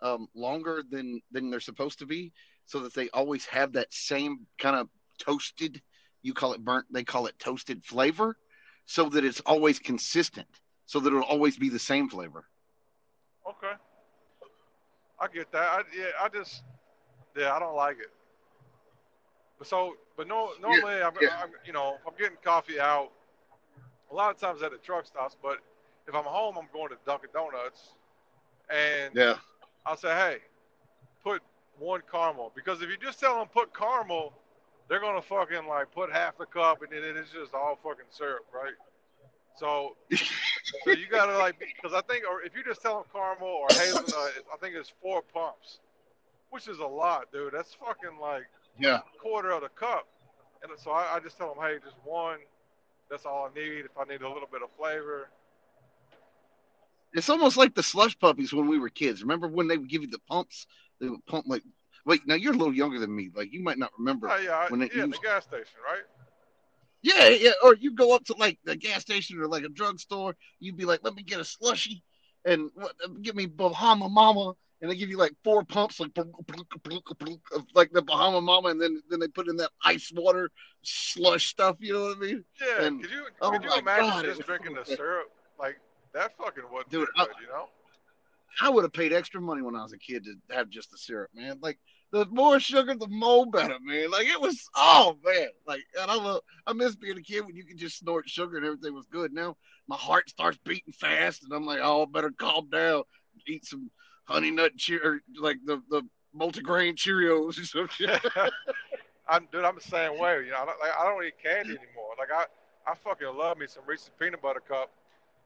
um, 0.00 0.26
longer 0.34 0.82
than 0.90 1.20
than 1.30 1.50
they're 1.50 1.60
supposed 1.60 1.98
to 1.98 2.06
be, 2.06 2.32
so 2.66 2.80
that 2.80 2.94
they 2.94 3.08
always 3.10 3.44
have 3.46 3.72
that 3.72 3.92
same 3.92 4.46
kind 4.58 4.76
of 4.76 4.88
toasted. 5.18 5.82
You 6.22 6.32
call 6.32 6.54
it 6.54 6.64
burnt. 6.64 6.86
They 6.90 7.04
call 7.04 7.26
it 7.26 7.38
toasted 7.38 7.84
flavor, 7.84 8.36
so 8.86 9.08
that 9.10 9.24
it's 9.24 9.40
always 9.40 9.78
consistent. 9.78 10.48
So 10.86 11.00
that 11.00 11.08
it'll 11.08 11.22
always 11.22 11.58
be 11.58 11.68
the 11.68 11.78
same 11.78 12.08
flavor. 12.08 12.44
Okay. 13.48 13.72
I 15.20 15.28
get 15.28 15.50
that. 15.52 15.62
I, 15.62 15.82
yeah, 15.96 16.06
I 16.20 16.28
just, 16.28 16.62
yeah, 17.36 17.54
I 17.54 17.58
don't 17.58 17.76
like 17.76 17.98
it. 17.98 18.10
But 19.58 19.68
so, 19.68 19.96
but 20.16 20.26
no, 20.26 20.50
normally 20.60 21.02
I'm, 21.02 21.12
yeah. 21.20 21.38
I'm, 21.42 21.50
you 21.64 21.72
know, 21.72 21.96
I'm 22.06 22.14
getting 22.18 22.36
coffee 22.42 22.80
out, 22.80 23.10
a 24.10 24.14
lot 24.14 24.30
of 24.34 24.38
times 24.38 24.62
at 24.62 24.72
the 24.72 24.78
truck 24.78 25.06
stops. 25.06 25.36
But 25.42 25.58
if 26.06 26.14
I'm 26.14 26.24
home, 26.24 26.56
I'm 26.58 26.68
going 26.72 26.90
to 26.90 26.96
Dunkin' 27.06 27.30
Donuts, 27.32 27.94
and 28.70 29.14
Yeah. 29.14 29.38
I'll 29.86 29.96
say, 29.96 30.08
hey, 30.14 30.38
put 31.22 31.42
one 31.78 32.02
caramel 32.10 32.52
because 32.54 32.82
if 32.82 32.88
you 32.90 32.96
just 32.96 33.18
tell 33.20 33.38
them 33.38 33.48
put 33.48 33.74
caramel, 33.76 34.32
they're 34.88 35.00
gonna 35.00 35.22
fucking 35.22 35.66
like 35.66 35.90
put 35.92 36.12
half 36.12 36.36
the 36.38 36.46
cup 36.46 36.82
and 36.82 36.92
then 36.92 37.16
it's 37.16 37.30
just 37.32 37.52
all 37.54 37.76
fucking 37.82 38.04
syrup, 38.10 38.44
right? 38.52 38.74
So, 39.56 39.96
so 40.84 40.90
you 40.92 41.06
gotta 41.10 41.36
like 41.38 41.58
because 41.58 41.92
I 41.94 42.00
think, 42.02 42.24
or 42.30 42.42
if 42.42 42.54
you 42.56 42.62
just 42.64 42.80
tell 42.82 42.96
them 42.96 43.04
caramel 43.12 43.48
or 43.48 43.68
hazelnut, 43.70 44.32
I 44.52 44.56
think 44.60 44.74
it's 44.74 44.92
four 45.02 45.22
pumps, 45.22 45.78
which 46.50 46.68
is 46.68 46.78
a 46.78 46.86
lot, 46.86 47.32
dude. 47.32 47.52
That's 47.52 47.74
fucking 47.74 48.18
like 48.20 48.44
Yeah. 48.78 49.00
quarter 49.20 49.50
of 49.50 49.62
the 49.62 49.68
cup. 49.70 50.06
And 50.62 50.70
so 50.78 50.92
I, 50.92 51.16
I 51.16 51.20
just 51.20 51.36
tell 51.36 51.54
them, 51.54 51.62
hey, 51.62 51.78
just 51.84 51.96
one. 52.04 52.38
That's 53.10 53.26
all 53.26 53.50
I 53.50 53.58
need. 53.58 53.84
If 53.84 53.98
I 53.98 54.04
need 54.04 54.22
a 54.22 54.28
little 54.28 54.48
bit 54.50 54.62
of 54.62 54.70
flavor, 54.78 55.28
It's 57.14 57.30
almost 57.30 57.56
like 57.56 57.74
the 57.74 57.82
slush 57.82 58.18
puppies 58.18 58.52
when 58.52 58.66
we 58.66 58.78
were 58.78 58.88
kids. 58.88 59.22
Remember 59.22 59.46
when 59.46 59.68
they 59.68 59.78
would 59.78 59.88
give 59.88 60.02
you 60.02 60.08
the 60.10 60.18
pumps? 60.28 60.66
They 61.00 61.08
would 61.08 61.24
pump 61.26 61.46
like. 61.48 61.62
Wait, 62.06 62.26
now 62.26 62.34
you're 62.34 62.52
a 62.52 62.56
little 62.56 62.74
younger 62.74 62.98
than 62.98 63.14
me. 63.14 63.30
Like 63.34 63.52
you 63.52 63.62
might 63.62 63.78
not 63.78 63.90
remember. 63.98 64.28
oh, 64.30 64.36
yeah, 64.36 64.68
when 64.68 64.82
it 64.82 64.92
yeah, 64.94 65.04
used- 65.04 65.22
the 65.22 65.26
gas 65.26 65.44
station, 65.44 65.78
right? 65.84 66.02
Yeah, 67.02 67.28
yeah. 67.28 67.52
Or 67.62 67.74
you 67.74 67.92
go 67.92 68.14
up 68.14 68.24
to 68.26 68.34
like 68.34 68.58
the 68.64 68.76
gas 68.76 69.02
station 69.02 69.38
or 69.38 69.46
like 69.46 69.62
a 69.62 69.68
drugstore. 69.68 70.34
You'd 70.58 70.76
be 70.76 70.84
like, 70.86 71.00
"Let 71.02 71.14
me 71.14 71.22
get 71.22 71.38
a 71.38 71.44
slushy, 71.44 72.02
and 72.44 72.70
what, 72.74 72.94
give 73.22 73.36
me 73.36 73.46
Bahama 73.46 74.08
Mama." 74.08 74.54
And 74.80 74.90
they 74.90 74.96
give 74.96 75.08
you 75.08 75.16
like 75.16 75.32
four 75.44 75.64
pumps, 75.64 76.00
like 76.00 76.10
of 76.18 76.26
like 77.74 77.90
the 77.92 78.02
Bahama 78.02 78.40
Mama, 78.40 78.68
and 78.68 78.80
then 78.80 79.02
then 79.08 79.20
they 79.20 79.28
put 79.28 79.48
in 79.48 79.56
that 79.56 79.70
ice 79.84 80.10
water 80.14 80.50
slush 80.82 81.48
stuff. 81.48 81.76
You 81.78 81.92
know 81.94 82.02
what 82.08 82.16
I 82.16 82.20
mean? 82.20 82.44
Yeah. 82.60 82.84
And- 82.86 83.02
could 83.02 83.10
you 83.10 83.26
oh 83.40 83.52
you 83.52 83.60
my 83.60 83.78
imagine 83.78 84.08
God, 84.10 84.24
just 84.24 84.42
drinking 84.42 84.74
the 84.74 84.84
syrup? 84.84 85.30
Like 85.58 85.78
that 86.14 86.36
fucking 86.38 86.64
would 86.72 86.88
Dude, 86.88 87.08
good, 87.16 87.28
I- 87.28 87.40
you 87.40 87.48
know? 87.48 87.68
I 88.60 88.70
would 88.70 88.84
have 88.84 88.92
paid 88.92 89.12
extra 89.12 89.40
money 89.40 89.62
when 89.62 89.74
I 89.74 89.82
was 89.82 89.92
a 89.92 89.98
kid 89.98 90.24
to 90.24 90.54
have 90.54 90.70
just 90.70 90.92
the 90.92 90.96
syrup, 90.96 91.28
man. 91.34 91.58
Like 91.60 91.76
the 92.12 92.24
more 92.26 92.60
sugar, 92.60 92.94
the 92.94 93.08
more 93.08 93.46
better, 93.46 93.78
man. 93.82 94.12
Like 94.12 94.28
it 94.28 94.40
was, 94.40 94.68
oh 94.76 95.18
man. 95.24 95.48
Like 95.66 95.82
and 96.00 96.08
I 96.08 96.14
love, 96.14 96.40
I 96.64 96.72
miss 96.72 96.94
being 96.94 97.18
a 97.18 97.22
kid 97.22 97.44
when 97.44 97.56
you 97.56 97.64
could 97.64 97.78
just 97.78 97.98
snort 97.98 98.28
sugar 98.28 98.56
and 98.56 98.64
everything 98.64 98.94
was 98.94 99.06
good. 99.10 99.32
Now 99.32 99.56
my 99.88 99.96
heart 99.96 100.30
starts 100.30 100.56
beating 100.64 100.92
fast, 100.92 101.42
and 101.42 101.52
I'm 101.52 101.66
like, 101.66 101.80
oh, 101.82 102.06
better 102.06 102.30
calm 102.30 102.70
down, 102.70 103.02
eat 103.48 103.66
some 103.66 103.90
honey 104.24 104.52
nut 104.52 104.76
cheer, 104.76 105.20
like 105.40 105.58
the 105.64 105.82
the 105.90 106.02
multigrain 106.38 106.94
Cheerios 106.94 107.58
or 107.58 107.64
some 107.64 107.88
shit. 107.88 108.08
I'm 109.28 109.48
dude, 109.50 109.64
I'm 109.64 109.74
the 109.74 109.80
same 109.80 110.18
way. 110.18 110.44
You 110.44 110.52
know, 110.52 110.58
I 110.58 110.66
don't, 110.66 110.80
like 110.80 110.92
I 110.98 111.04
don't 111.04 111.24
eat 111.24 111.34
candy 111.42 111.70
anymore. 111.70 112.14
Like 112.18 112.30
I, 112.32 112.44
I 112.90 112.94
fucking 112.94 113.36
love 113.36 113.58
me 113.58 113.66
some 113.66 113.82
Reese's 113.86 114.10
peanut 114.20 114.40
butter 114.42 114.60
cup, 114.60 114.90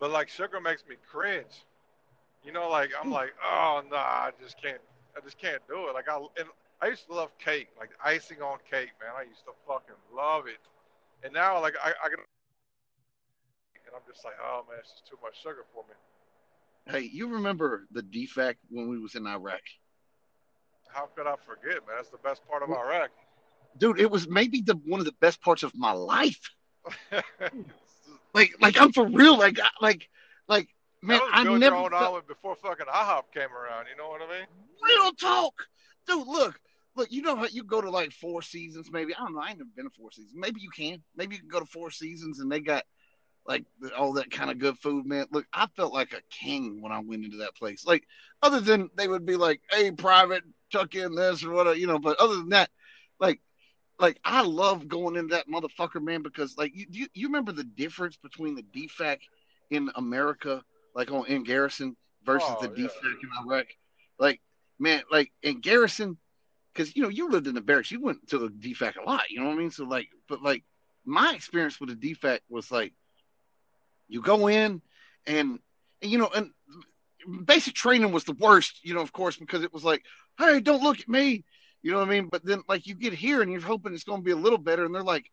but 0.01 0.11
like 0.11 0.29
sugar 0.29 0.61
makes 0.61 0.85
me 0.89 0.97
cringe. 1.11 1.65
You 2.45 2.53
know, 2.53 2.69
like 2.69 2.91
I'm 3.01 3.11
like, 3.11 3.35
oh 3.45 3.83
nah, 3.91 3.97
I 3.97 4.31
just 4.41 4.61
can't, 4.63 4.81
I 5.17 5.21
just 5.21 5.39
can't 5.39 5.61
do 5.69 5.89
it. 5.89 5.95
Like 5.95 6.09
I, 6.09 6.17
and 6.17 6.49
I 6.81 6.89
used 6.89 7.07
to 7.09 7.15
love 7.15 7.31
cake, 7.39 7.69
like 7.79 7.91
icing 8.05 8.41
on 8.41 8.59
cake, 8.71 8.91
man. 9.01 9.11
I 9.17 9.23
used 9.23 9.45
to 9.47 9.53
fucking 9.67 9.97
love 10.15 10.47
it. 10.47 10.61
And 11.25 11.33
now, 11.33 11.61
like 11.61 11.75
I, 11.83 11.91
I 11.91 12.09
can, 12.09 12.19
and 13.87 13.95
I'm 13.95 14.03
just 14.11 14.25
like, 14.25 14.35
oh 14.43 14.65
man, 14.69 14.79
it's 14.81 14.93
just 14.93 15.07
too 15.09 15.19
much 15.23 15.43
sugar 15.43 15.65
for 15.75 15.85
me. 15.89 15.95
hey, 16.93 17.09
you 17.13 17.29
remember 17.29 17.87
the 17.91 18.03
DFAC 18.03 18.55
when 18.71 18.89
we 18.89 18.99
was 18.99 19.15
in 19.17 19.27
Iraq? 19.27 19.61
How 20.89 21.09
could 21.15 21.27
I 21.27 21.35
forget, 21.45 21.87
man? 21.87 21.97
That's 21.97 22.11
the 22.11 22.19
best 22.19 22.47
part 22.49 22.63
of 22.63 22.71
Iraq. 22.71 23.11
Dude, 23.77 24.01
it 24.01 24.11
was 24.11 24.29
maybe 24.29 24.63
the 24.63 24.75
one 24.87 25.01
of 25.01 25.07
the 25.07 25.15
best 25.21 25.41
parts 25.43 25.63
of 25.63 25.73
my 25.75 25.93
life. 25.93 26.51
Like, 28.35 28.55
like 28.61 28.81
I'm 28.81 28.93
for 28.93 29.07
real. 29.07 29.39
Like, 29.39 29.59
like, 29.81 30.09
like, 30.49 30.69
man, 31.03 31.21
I 31.33 31.45
never 31.45 32.21
before 32.27 32.57
fucking 32.57 32.87
IHOP 32.87 33.23
came 33.33 33.53
around. 33.53 33.87
You 33.91 33.97
know 33.97 34.09
what 34.09 34.23
I 34.23 34.39
mean? 34.39 34.47
real 34.83 35.13
talk, 35.13 35.55
dude. 36.07 36.27
Look, 36.27 36.61
look. 36.97 37.11
You 37.11 37.23
know 37.23 37.37
how 37.37 37.47
you 37.51 37.65
go 37.65 37.81
to 37.81 37.91
like 37.91 38.13
Four 38.13 38.43
Seasons, 38.43 38.91
maybe. 38.91 39.15
I 39.15 39.21
don't 39.21 39.35
know. 39.35 39.41
I 39.41 39.51
ain't 39.51 39.59
never 39.59 39.71
been 39.75 39.87
to 39.87 39.91
Four 39.99 40.13
Seasons. 40.13 40.35
Maybe 40.37 40.61
you 40.61 40.71
can. 40.71 41.03
Maybe 41.17 41.37
you 41.37 41.41
can 41.41 41.51
go 41.51 41.61
to 41.61 41.67
Four 41.67 41.91
Seasons 41.91 42.41
and 42.41 42.51
they 42.51 42.61
got 42.61 42.85
like 43.47 43.65
all 43.97 44.13
that 44.15 44.31
kind 44.31 44.51
of 44.51 44.59
good 44.59 44.79
food, 44.79 45.07
man. 45.07 45.27
Look, 45.33 45.47
I 45.53 45.67
felt 45.77 45.93
like 45.93 46.13
a 46.13 46.23
king 46.31 46.83
when 46.83 46.93
I 46.93 46.99
went 47.01 47.25
into 47.25 47.39
that 47.39 47.57
place. 47.57 47.87
Like, 47.87 48.05
other 48.43 48.61
than 48.61 48.91
they 48.97 49.09
would 49.09 49.27
be 49.27 49.37
like, 49.37 49.61
"Hey, 49.71 49.91
private, 49.91 50.45
tuck 50.71 50.95
in 50.95 51.15
this 51.15 51.45
or 51.45 51.53
whatever," 51.53 51.77
you 51.77 51.87
know. 51.87 51.99
But 51.99 52.19
other 52.19 52.37
than 52.37 52.51
that, 52.51 52.71
like. 53.19 53.41
Like 53.99 54.19
I 54.25 54.43
love 54.43 54.87
going 54.89 55.17
into 55.17 55.35
that 55.35 55.49
motherfucker, 55.49 56.03
man, 56.03 56.23
because 56.23 56.57
like 56.57 56.73
you, 56.75 56.87
you 56.91 57.07
you 57.15 57.27
remember 57.27 57.53
the 57.53 57.65
difference 57.65 58.17
between 58.17 58.55
the 58.55 58.63
DFAC 58.63 59.19
in 59.71 59.91
America, 59.97 60.63
like 60.95 61.11
on 61.11 61.27
in 61.27 61.43
Garrison, 61.43 61.97
versus 62.25 62.49
Oh, 62.51 62.67
the 62.67 62.81
yeah. 62.81 62.87
DFAC 62.89 63.13
in 63.23 63.31
Iraq. 63.47 63.67
Like 64.19 64.41
man, 64.79 65.03
like 65.11 65.33
in 65.43 65.61
Garrison, 65.61 66.17
because 66.73 66.95
you 66.95 67.03
know 67.03 67.09
you 67.09 67.29
lived 67.31 67.47
in 67.49 67.55
the 67.55 67.61
barracks, 67.61 67.91
you 67.91 68.01
went 68.01 68.29
to 68.29 68.39
the 68.39 68.49
DFAC 68.49 68.97
a 68.97 69.03
lot. 69.05 69.31
You 69.31 69.41
know 69.41 69.47
what 69.47 69.55
I 69.55 69.59
mean? 69.59 69.71
So 69.71 69.85
like, 69.85 70.09
but 70.29 70.43
like 70.43 70.65
my 71.05 71.35
experience 71.35 71.81
with 71.81 71.99
the 71.99 72.15
DFAC 72.15 72.41
was 72.49 72.71
like, 72.71 72.93
you 74.09 74.23
go 74.23 74.47
in 74.47 74.81
and, 75.27 75.59
and 76.03 76.11
you 76.11 76.19
know, 76.19 76.31
and 76.35 76.51
basic 77.45 77.75
training 77.75 78.13
was 78.13 78.25
the 78.25 78.33
worst. 78.35 78.81
You 78.85 78.95
know, 78.95 79.01
of 79.01 79.13
course, 79.13 79.37
because 79.37 79.65
it 79.65 79.73
was 79.73 79.85
like, 79.85 80.05
hey, 80.39 80.61
don't 80.61 80.83
look 80.83 81.01
at 81.01 81.09
me. 81.09 81.45
You 81.89 81.95
know 81.95 82.01
what 82.01 82.09
I 82.09 82.11
mean? 82.11 82.29
But 82.31 82.45
then 82.45 82.63
like 82.69 82.87
you 82.87 82.95
get 82.95 83.15
here 83.15 83.41
and 83.41 83.51
you're 83.51 83.63
hoping 83.63 83.95
it's 83.95 84.05
going 84.05 84.21
to 84.21 84.25
be 84.25 84.33
a 84.33 84.37
little 84.37 84.59
better, 84.59 84.85
and 84.85 84.95
they're 84.95 85.03
like 85.03 85.25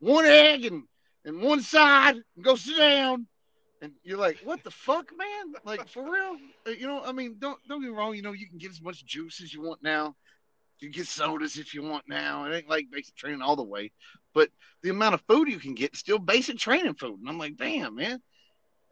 one 0.00 0.26
egg 0.26 0.64
and 0.64 0.82
and 1.24 1.40
one 1.40 1.62
side, 1.62 2.16
and 2.16 2.44
go 2.44 2.56
sit 2.56 2.76
down. 2.76 3.28
And 3.80 3.92
you're 4.02 4.18
like, 4.18 4.38
what 4.42 4.64
the 4.64 4.72
fuck, 4.72 5.12
man? 5.16 5.54
Like 5.64 5.86
for 5.86 6.02
real? 6.02 6.36
Uh, 6.66 6.70
you 6.70 6.88
know, 6.88 7.00
I 7.04 7.12
mean, 7.12 7.36
don't 7.38 7.60
don't 7.68 7.80
get 7.80 7.92
me 7.92 7.96
wrong. 7.96 8.16
You 8.16 8.22
know, 8.22 8.32
you 8.32 8.48
can 8.48 8.58
get 8.58 8.72
as 8.72 8.82
much 8.82 9.06
juice 9.06 9.40
as 9.40 9.54
you 9.54 9.62
want 9.62 9.84
now. 9.84 10.16
You 10.80 10.90
can 10.90 10.98
get 10.98 11.06
sodas 11.06 11.58
if 11.58 11.74
you 11.74 11.84
want 11.84 12.02
now. 12.08 12.44
It 12.46 12.56
ain't 12.56 12.68
like 12.68 12.90
basic 12.90 13.14
training 13.14 13.40
all 13.40 13.54
the 13.54 13.62
way, 13.62 13.92
but 14.34 14.48
the 14.82 14.90
amount 14.90 15.14
of 15.14 15.22
food 15.28 15.46
you 15.46 15.60
can 15.60 15.76
get 15.76 15.94
still 15.94 16.18
basic 16.18 16.58
training 16.58 16.94
food. 16.94 17.20
And 17.20 17.28
I'm 17.28 17.38
like, 17.38 17.56
damn, 17.56 17.94
man. 17.94 18.20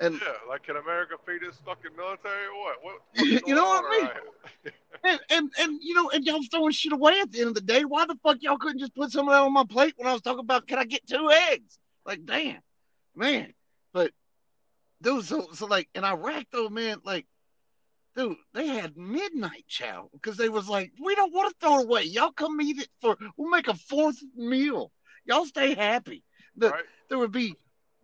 And 0.00 0.14
yeah, 0.14 0.34
like 0.48 0.62
can 0.62 0.76
America 0.76 1.16
feed 1.26 1.42
its 1.42 1.58
fucking 1.58 1.96
military 1.96 2.46
or 2.46 2.52
what? 2.54 2.84
what 2.84 3.42
you, 3.48 3.54
know 3.54 3.64
what 3.64 3.84
I 3.86 4.00
mean? 4.00 4.72
And, 5.04 5.20
and 5.30 5.52
and 5.60 5.78
you 5.80 5.94
know, 5.94 6.10
and 6.10 6.24
y'all 6.24 6.40
throwing 6.50 6.72
shit 6.72 6.92
away 6.92 7.20
at 7.20 7.30
the 7.30 7.38
end 7.38 7.48
of 7.48 7.54
the 7.54 7.60
day. 7.60 7.84
Why 7.84 8.04
the 8.04 8.18
fuck 8.22 8.38
y'all 8.40 8.58
couldn't 8.58 8.80
just 8.80 8.96
put 8.96 9.12
some 9.12 9.28
of 9.28 9.32
that 9.32 9.42
on 9.42 9.52
my 9.52 9.64
plate 9.64 9.94
when 9.96 10.08
I 10.08 10.12
was 10.12 10.22
talking 10.22 10.40
about 10.40 10.66
can 10.66 10.78
I 10.78 10.84
get 10.84 11.06
two 11.06 11.30
eggs? 11.30 11.78
Like, 12.04 12.24
damn, 12.24 12.58
man. 13.14 13.54
But 13.92 14.10
dude, 15.00 15.24
so 15.24 15.48
so 15.52 15.66
like 15.66 15.88
in 15.94 16.02
Iraq 16.02 16.46
though, 16.50 16.68
man, 16.68 16.98
like, 17.04 17.26
dude, 18.16 18.36
they 18.54 18.66
had 18.66 18.96
midnight 18.96 19.66
chow 19.68 20.08
because 20.12 20.36
they 20.36 20.48
was 20.48 20.68
like, 20.68 20.90
we 21.00 21.14
don't 21.14 21.32
want 21.32 21.48
to 21.48 21.56
throw 21.60 21.78
it 21.78 21.84
away. 21.84 22.02
Y'all 22.02 22.32
come 22.32 22.60
eat 22.60 22.78
it 22.78 22.88
for 23.00 23.16
we'll 23.36 23.50
make 23.50 23.68
a 23.68 23.74
fourth 23.74 24.18
meal. 24.34 24.90
Y'all 25.26 25.46
stay 25.46 25.74
happy. 25.74 26.24
The, 26.56 26.70
Right. 26.70 26.84
There 27.08 27.18
would 27.18 27.32
be 27.32 27.54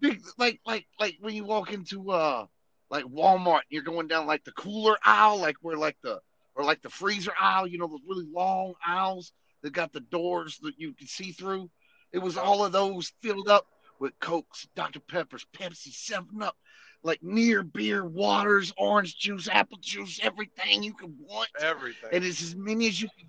big 0.04 0.22
like 0.38 0.60
like 0.66 0.86
like 1.00 1.16
when 1.20 1.34
you 1.34 1.44
walk 1.44 1.72
into 1.72 2.10
uh 2.10 2.46
like 2.90 3.04
Walmart, 3.06 3.62
you're 3.70 3.82
going 3.82 4.06
down 4.06 4.26
like 4.26 4.44
the 4.44 4.52
cooler 4.52 4.96
aisle, 5.04 5.38
like 5.38 5.56
where 5.62 5.76
like 5.76 5.96
the 6.02 6.20
or 6.54 6.64
like 6.64 6.82
the 6.82 6.90
freezer 6.90 7.32
aisle, 7.40 7.66
you 7.66 7.78
know, 7.78 7.88
those 7.88 8.04
really 8.06 8.26
long 8.32 8.74
aisles 8.86 9.32
that 9.62 9.72
got 9.72 9.92
the 9.92 10.00
doors 10.00 10.58
that 10.62 10.74
you 10.78 10.92
can 10.92 11.06
see 11.06 11.32
through. 11.32 11.70
It 12.12 12.18
was 12.18 12.36
all 12.36 12.64
of 12.64 12.72
those 12.72 13.12
filled 13.22 13.48
up 13.48 13.66
with 13.98 14.12
Cokes, 14.20 14.68
Dr. 14.76 15.00
Peppers, 15.00 15.46
Pepsi, 15.56 15.92
Seven 15.92 16.42
Up, 16.42 16.56
like 17.02 17.22
near 17.22 17.62
beer, 17.62 18.04
waters, 18.04 18.72
orange 18.76 19.18
juice, 19.18 19.48
apple 19.50 19.78
juice, 19.80 20.20
everything 20.22 20.82
you 20.82 20.94
could 20.94 21.14
want. 21.18 21.48
Everything. 21.60 22.10
And 22.12 22.24
it's 22.24 22.42
as 22.42 22.54
many 22.54 22.86
as 22.86 23.00
you 23.00 23.08
can 23.18 23.28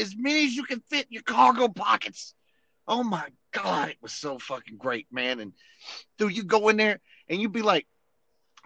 as 0.00 0.16
many 0.16 0.44
as 0.44 0.56
you 0.56 0.64
can 0.64 0.80
fit 0.90 1.06
in 1.06 1.12
your 1.12 1.22
cargo 1.22 1.68
pockets. 1.68 2.34
Oh 2.88 3.04
my 3.04 3.28
god, 3.54 3.88
it 3.90 3.96
was 4.02 4.12
so 4.12 4.38
fucking 4.38 4.76
great, 4.76 5.06
man. 5.10 5.40
And 5.40 5.52
dude, 6.18 6.36
you 6.36 6.44
go 6.44 6.68
in 6.68 6.76
there 6.76 7.00
and 7.28 7.40
you'd 7.40 7.52
be 7.52 7.62
like, 7.62 7.86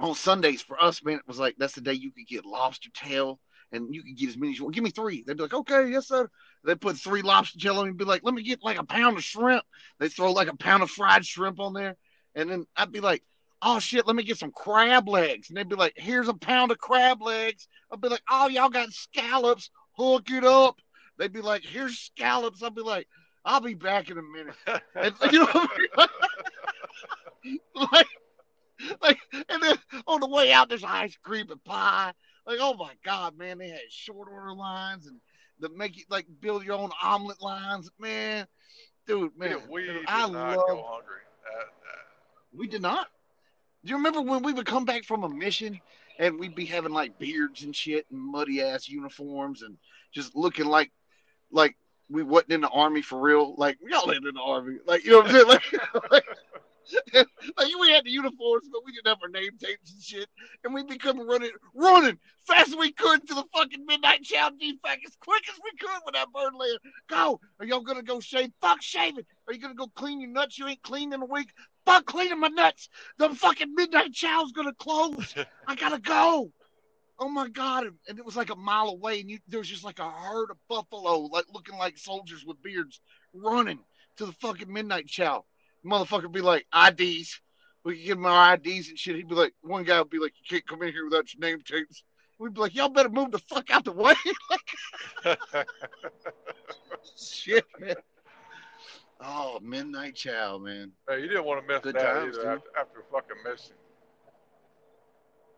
on 0.00 0.14
Sundays 0.14 0.62
for 0.62 0.82
us, 0.82 1.02
man, 1.04 1.16
it 1.16 1.26
was 1.26 1.38
like 1.38 1.56
that's 1.58 1.74
the 1.74 1.80
day 1.80 1.92
you 1.92 2.12
could 2.12 2.26
get 2.26 2.46
lobster 2.46 2.90
tail 2.94 3.40
and 3.72 3.94
you 3.94 4.02
could 4.02 4.16
get 4.16 4.28
as 4.28 4.36
many 4.36 4.52
as 4.52 4.58
you 4.58 4.64
want. 4.64 4.74
Give 4.74 4.84
me 4.84 4.90
three. 4.90 5.24
They'd 5.26 5.36
be 5.36 5.42
like, 5.42 5.54
okay, 5.54 5.90
yes, 5.90 6.08
sir. 6.08 6.30
They 6.64 6.74
put 6.74 6.96
three 6.96 7.22
lobster 7.22 7.58
tail 7.58 7.78
on 7.78 7.88
and 7.88 7.96
be 7.96 8.04
like, 8.04 8.22
let 8.24 8.34
me 8.34 8.42
get 8.42 8.62
like 8.62 8.78
a 8.78 8.84
pound 8.84 9.16
of 9.16 9.24
shrimp. 9.24 9.64
They 9.98 10.08
throw 10.08 10.32
like 10.32 10.48
a 10.48 10.56
pound 10.56 10.82
of 10.82 10.90
fried 10.90 11.26
shrimp 11.26 11.60
on 11.60 11.72
there. 11.72 11.96
And 12.34 12.50
then 12.50 12.66
I'd 12.76 12.92
be 12.92 13.00
like, 13.00 13.22
oh 13.60 13.78
shit, 13.78 14.06
let 14.06 14.16
me 14.16 14.22
get 14.22 14.38
some 14.38 14.52
crab 14.52 15.08
legs. 15.08 15.48
And 15.48 15.56
they'd 15.56 15.68
be 15.68 15.76
like, 15.76 15.94
here's 15.96 16.28
a 16.28 16.34
pound 16.34 16.70
of 16.70 16.78
crab 16.78 17.20
legs. 17.20 17.66
I'd 17.92 18.00
be 18.00 18.08
like, 18.08 18.22
oh, 18.30 18.48
y'all 18.48 18.68
got 18.68 18.92
scallops. 18.92 19.70
Hook 19.96 20.30
it 20.30 20.44
up. 20.44 20.76
They'd 21.18 21.32
be 21.32 21.40
like, 21.40 21.64
here's 21.64 21.98
scallops. 21.98 22.62
I'd 22.62 22.74
be 22.74 22.82
like, 22.82 23.08
I'll 23.48 23.60
be 23.62 23.72
back 23.72 24.10
in 24.10 24.18
a 24.18 24.22
minute. 24.22 24.54
And, 24.94 25.14
you 25.32 25.38
know 25.40 25.48
I 25.54 26.08
mean? 27.44 27.58
like, 27.92 28.06
like, 29.00 29.18
and 29.48 29.62
then 29.62 29.76
on 30.06 30.20
the 30.20 30.28
way 30.28 30.52
out, 30.52 30.68
there's 30.68 30.84
ice 30.84 31.16
cream 31.22 31.50
and 31.50 31.64
pie. 31.64 32.12
Like, 32.46 32.58
oh 32.60 32.74
my 32.74 32.92
god, 33.04 33.38
man, 33.38 33.56
they 33.56 33.70
had 33.70 33.80
short 33.88 34.28
order 34.30 34.52
lines 34.52 35.06
and 35.06 35.18
the 35.60 35.70
make 35.70 35.96
you 35.96 36.04
like 36.10 36.26
build 36.40 36.62
your 36.62 36.76
own 36.76 36.90
omelet 37.02 37.40
lines, 37.40 37.90
man. 37.98 38.46
Dude, 39.06 39.36
man, 39.38 39.50
Yeah, 39.50 39.56
we 39.70 39.86
did 39.86 40.04
I 40.06 40.28
not 40.28 40.32
love. 40.32 40.56
go 40.68 40.84
hungry. 40.86 41.22
That, 41.44 41.66
that, 41.66 42.58
We 42.58 42.68
did 42.68 42.82
not. 42.82 43.06
Do 43.82 43.90
you 43.90 43.96
remember 43.96 44.20
when 44.20 44.42
we 44.42 44.52
would 44.52 44.66
come 44.66 44.84
back 44.84 45.04
from 45.04 45.24
a 45.24 45.28
mission 45.28 45.80
and 46.18 46.38
we'd 46.38 46.54
be 46.54 46.66
having 46.66 46.92
like 46.92 47.18
beards 47.18 47.62
and 47.62 47.74
shit 47.74 48.04
and 48.10 48.20
muddy 48.20 48.60
ass 48.60 48.88
uniforms 48.88 49.62
and 49.62 49.78
just 50.12 50.36
looking 50.36 50.66
like 50.66 50.90
like 51.50 51.76
we 52.10 52.22
wasn't 52.22 52.52
in 52.52 52.60
the 52.62 52.68
army 52.68 53.02
for 53.02 53.20
real? 53.20 53.54
Like 53.56 53.78
y'all 53.80 54.10
ain't 54.12 54.26
in 54.26 54.34
the 54.34 54.40
army. 54.40 54.78
Like 54.86 55.04
you 55.04 55.12
know 55.12 55.18
what 55.18 55.26
I'm 55.26 55.32
saying? 55.32 55.46
Like, 56.10 56.24
like, 57.12 57.26
like 57.58 57.68
we 57.80 57.90
had 57.90 58.04
the 58.04 58.10
uniforms, 58.10 58.68
but 58.72 58.80
we 58.84 58.92
didn't 58.92 59.08
have 59.08 59.18
our 59.22 59.28
name 59.28 59.50
tapes 59.58 59.92
and 59.92 60.02
shit. 60.02 60.28
And 60.64 60.72
we'd 60.72 60.86
be 60.86 60.96
coming 60.96 61.26
running, 61.26 61.50
running 61.74 62.18
fast 62.46 62.70
as 62.70 62.76
we 62.76 62.92
could 62.92 63.26
to 63.28 63.34
the 63.34 63.44
fucking 63.54 63.84
midnight 63.84 64.22
chow 64.22 64.48
DFAC 64.48 64.98
as 65.06 65.16
quick 65.20 65.42
as 65.50 65.60
we 65.62 65.70
could 65.78 66.00
with 66.06 66.14
that 66.14 66.32
bird 66.32 66.54
layer. 66.54 66.78
Go. 67.08 67.40
Are 67.60 67.66
y'all 67.66 67.80
gonna 67.80 68.02
go 68.02 68.20
shave? 68.20 68.52
Fuck 68.60 68.82
shaving. 68.82 69.24
Are 69.46 69.52
you 69.52 69.60
gonna 69.60 69.74
go 69.74 69.88
clean 69.94 70.20
your 70.20 70.30
nuts? 70.30 70.58
You 70.58 70.66
ain't 70.66 70.82
cleaned 70.82 71.12
in 71.12 71.22
a 71.22 71.26
week. 71.26 71.50
Fuck 71.84 72.06
cleaning 72.06 72.40
my 72.40 72.48
nuts. 72.48 72.88
The 73.18 73.30
fucking 73.30 73.74
midnight 73.74 74.12
chow's 74.12 74.52
gonna 74.52 74.74
close. 74.74 75.34
I 75.66 75.74
gotta 75.74 75.98
go. 75.98 76.50
Oh 77.20 77.28
my 77.28 77.48
god! 77.48 77.84
And- 77.86 77.98
And 78.08 78.18
it 78.18 78.24
was 78.24 78.36
like 78.36 78.50
a 78.50 78.56
mile 78.56 78.88
away, 78.88 79.20
and 79.20 79.30
you, 79.30 79.38
there 79.48 79.58
was 79.60 79.68
just 79.68 79.84
like 79.84 79.98
a 79.98 80.10
herd 80.10 80.50
of 80.50 80.56
buffalo, 80.68 81.18
like 81.20 81.46
looking 81.52 81.76
like 81.76 81.98
soldiers 81.98 82.44
with 82.44 82.62
beards, 82.62 83.00
running 83.34 83.80
to 84.16 84.26
the 84.26 84.32
fucking 84.32 84.72
midnight 84.72 85.06
chow. 85.06 85.44
Motherfucker 85.84 86.30
be 86.30 86.40
like 86.40 86.66
IDs. 86.74 87.40
We 87.84 87.94
could 87.96 88.04
give 88.04 88.18
him 88.18 88.26
our 88.26 88.54
IDs 88.54 88.88
and 88.88 88.98
shit. 88.98 89.16
He'd 89.16 89.28
be 89.28 89.34
like, 89.34 89.52
one 89.62 89.84
guy 89.84 89.98
would 90.00 90.10
be 90.10 90.18
like, 90.18 90.34
"You 90.38 90.44
can't 90.48 90.66
come 90.66 90.82
in 90.82 90.92
here 90.92 91.04
without 91.04 91.32
your 91.32 91.40
name 91.40 91.60
tapes." 91.64 92.02
We'd 92.38 92.54
be 92.54 92.60
like, 92.60 92.74
"Y'all 92.74 92.88
better 92.88 93.08
move 93.08 93.30
the 93.32 93.38
fuck 93.38 93.70
out 93.70 93.84
the 93.84 93.92
way." 93.92 94.14
shit, 97.16 97.64
man. 97.80 97.94
Oh, 99.20 99.58
midnight 99.60 100.14
chow, 100.14 100.58
man. 100.58 100.92
Hey, 101.08 101.22
you 101.22 101.28
didn't 101.28 101.44
want 101.44 101.60
to 101.62 101.66
miss 101.72 101.82
Good 101.82 101.96
that 101.96 102.14
times, 102.14 102.36
either 102.36 102.44
dude. 102.44 102.58
after, 102.58 102.70
after 102.78 103.04
fucking 103.10 103.36
mission. 103.44 103.74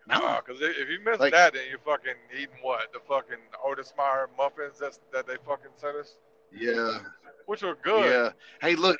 No, 0.06 0.40
Because 0.44 0.60
if 0.60 0.88
you 0.88 1.00
miss 1.04 1.20
Like- 1.20 1.32
that, 1.32 1.52
then 1.54 1.62
you're 1.68 1.78
fucking 1.78 2.14
eating 2.34 2.56
what? 2.62 2.92
The 2.92 3.00
fucking 3.00 3.38
Otis 3.64 3.92
Meyer 3.96 4.28
muffins 4.36 4.78
that's, 4.78 4.98
that 5.12 5.26
they 5.26 5.36
fucking 5.46 5.70
sent 5.76 5.96
us? 5.96 6.16
yeah. 6.52 6.98
Which 7.46 7.62
were 7.62 7.74
good. 7.82 8.04
Yeah. 8.06 8.30
Hey, 8.66 8.76
look. 8.76 8.98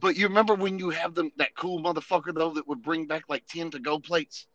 But 0.00 0.16
you 0.16 0.26
remember 0.26 0.54
when 0.54 0.78
you 0.78 0.90
have 0.90 1.14
them 1.14 1.30
that 1.36 1.54
cool 1.54 1.80
motherfucker 1.82 2.34
though 2.34 2.50
that 2.54 2.66
would 2.66 2.82
bring 2.82 3.06
back 3.06 3.24
like 3.28 3.46
ten 3.46 3.70
to 3.72 3.78
go 3.78 3.98
plates? 3.98 4.46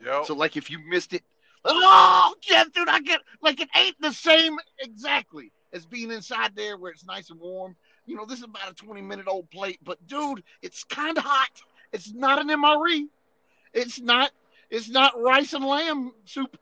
Yo. 0.00 0.22
So 0.24 0.34
like 0.34 0.56
if 0.56 0.70
you 0.70 0.78
missed 0.78 1.12
it, 1.12 1.22
oh 1.64 2.34
yeah, 2.48 2.64
dude, 2.72 2.88
I 2.88 3.00
get 3.00 3.20
like 3.42 3.60
it 3.60 3.68
ain't 3.76 4.00
the 4.00 4.12
same 4.12 4.56
exactly 4.78 5.52
as 5.72 5.84
being 5.84 6.10
inside 6.10 6.54
there 6.56 6.78
where 6.78 6.92
it's 6.92 7.04
nice 7.04 7.28
and 7.30 7.40
warm. 7.40 7.76
You 8.06 8.16
know, 8.16 8.24
this 8.24 8.38
is 8.38 8.44
about 8.44 8.70
a 8.70 8.74
twenty 8.74 9.02
minute 9.02 9.26
old 9.28 9.50
plate, 9.50 9.80
but 9.82 10.04
dude, 10.06 10.42
it's 10.62 10.84
kind 10.84 11.18
of 11.18 11.24
hot. 11.24 11.50
It's 11.92 12.12
not 12.12 12.40
an 12.40 12.48
MRE. 12.48 13.06
It's 13.74 14.00
not. 14.00 14.30
It's 14.70 14.88
not 14.88 15.20
rice 15.20 15.52
and 15.52 15.64
lamb 15.64 16.12
soup. 16.24 16.56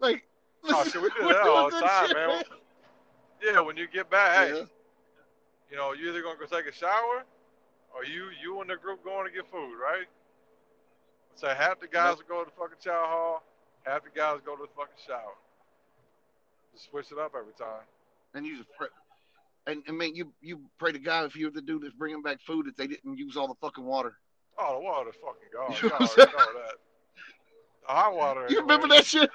Like, 0.00 0.24
Oh, 0.64 0.84
shit, 0.84 1.02
we 1.02 1.08
do 1.10 1.28
that 1.28 1.42
all 1.46 1.70
the 1.70 1.80
time, 1.80 2.06
shit, 2.06 2.16
man. 2.16 2.42
yeah, 3.42 3.60
when 3.60 3.76
you 3.76 3.88
get 3.88 4.08
back, 4.10 4.48
hey, 4.48 4.64
you 5.70 5.76
know, 5.76 5.92
you 5.92 6.08
either 6.10 6.22
gonna 6.22 6.38
go 6.38 6.46
take 6.46 6.66
a 6.66 6.72
shower, 6.72 7.24
or 7.94 8.04
you 8.04 8.28
you 8.40 8.60
and 8.60 8.70
the 8.70 8.76
group 8.76 9.02
going 9.04 9.26
to 9.26 9.32
get 9.34 9.50
food, 9.50 9.74
right? 9.76 10.06
So 11.34 11.48
half 11.48 11.80
the 11.80 11.88
guys 11.88 12.16
will 12.18 12.24
go 12.28 12.44
to 12.44 12.50
the 12.50 12.56
fucking 12.56 12.78
shower 12.84 13.06
hall, 13.06 13.42
half 13.82 14.04
the 14.04 14.10
guys 14.14 14.38
go 14.46 14.54
to 14.54 14.62
the 14.62 14.68
fucking 14.76 14.94
shower. 15.04 15.34
Just 16.74 16.90
switch 16.90 17.10
it 17.10 17.18
up 17.18 17.32
every 17.36 17.54
time. 17.54 17.82
and 18.34 18.46
you 18.46 18.56
just 18.58 18.68
pray. 18.78 18.88
And, 19.66 19.82
and 19.86 19.96
man, 19.98 20.14
you 20.14 20.32
you 20.40 20.60
pray 20.78 20.92
to 20.92 20.98
God 20.98 21.26
if 21.26 21.34
you're 21.36 21.50
the 21.50 21.60
dude 21.62 21.82
that's 21.82 21.94
bringing 21.94 22.22
back 22.22 22.40
food 22.40 22.66
that 22.66 22.76
they 22.76 22.86
didn't 22.86 23.18
use 23.18 23.36
all 23.36 23.48
the 23.48 23.54
fucking 23.60 23.84
water. 23.84 24.14
Oh, 24.64 24.78
the 24.78 24.84
water's 24.84 25.14
fucking 25.20 25.48
gone. 25.52 25.76
You 25.82 25.88
know 25.88 25.98
know 25.98 26.06
that. 26.06 26.76
The 27.86 27.92
hot 27.92 28.14
water. 28.14 28.46
You 28.48 28.60
remember 28.60 28.88
that 28.88 29.04
shit? 29.04 29.30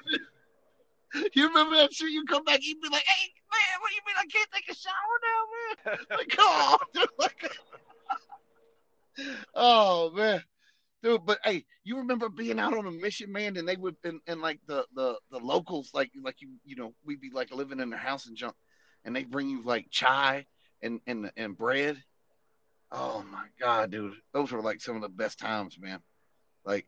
You 1.34 1.48
remember 1.48 1.76
that 1.76 1.94
shit? 1.94 2.12
You 2.12 2.26
come 2.26 2.44
back, 2.44 2.60
you'd 2.62 2.82
be 2.82 2.90
like, 2.90 3.04
"Hey, 3.04 3.32
man, 3.52 3.82
what 3.82 3.92
you 3.92 4.02
mean 4.06 4.16
I 4.18 4.26
can't 4.26 4.50
take 4.52 4.70
a 4.70 4.76
shower 4.76 4.94
now, 5.24 5.96
man?" 5.96 6.06
Like, 6.18 6.36
oh, 6.38 6.78
dude, 6.94 7.08
like, 7.18 7.52
oh 9.56 10.12
man, 10.12 10.44
dude. 11.04 11.26
But 11.26 11.40
hey, 11.44 11.66
you 11.84 11.98
remember 11.98 12.30
being 12.30 12.60
out 12.60 12.78
on 12.78 12.88
a 12.88 12.92
mission, 12.92 13.32
man, 13.32 13.58
and 13.58 13.68
they 13.68 13.78
would 13.78 13.96
and, 14.04 14.20
and 14.28 14.42
like 14.42 14.60
the 14.68 14.86
the 14.96 15.18
the 15.32 15.40
locals, 15.40 15.92
like 15.94 16.12
like 16.22 16.42
you 16.42 16.50
you 16.66 16.76
know, 16.76 16.94
we'd 17.06 17.22
be 17.22 17.32
like 17.34 17.54
living 17.54 17.80
in 17.80 17.90
their 17.90 18.00
house 18.00 18.28
and 18.28 18.38
junk, 18.38 18.56
and 19.06 19.16
they 19.16 19.24
bring 19.24 19.50
you 19.50 19.64
like 19.64 19.88
chai 19.90 20.46
and 20.82 21.00
and 21.08 21.32
and 21.38 21.58
bread. 21.58 22.04
Oh 22.92 23.24
my 23.32 23.46
god, 23.60 23.92
dude, 23.92 24.14
those 24.34 24.52
were 24.52 24.62
like 24.62 24.82
some 24.82 24.96
of 24.96 25.02
the 25.02 25.10
best 25.10 25.40
times, 25.40 25.78
man. 25.80 26.00
Like, 26.66 26.86